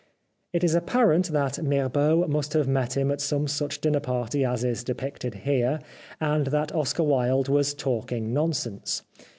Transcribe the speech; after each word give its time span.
It 0.51 0.63
is 0.63 0.75
ap 0.75 0.87
parent 0.87 1.27
that 1.27 1.61
Mirbeau 1.63 2.25
must 2.27 2.53
have 2.53 2.67
met 2.67 2.97
him 2.97 3.11
at 3.11 3.21
some 3.21 3.47
such 3.47 3.81
dinner 3.81 3.99
party 3.99 4.43
as 4.43 4.63
is 4.63 4.83
depicted 4.83 5.35
here, 5.45 5.79
and 6.19 6.47
that 6.47 6.73
Oscar 6.73 7.03
Wilde 7.03 7.49
was 7.49 7.75
talking 7.75 8.33
nonsense. 8.33 9.03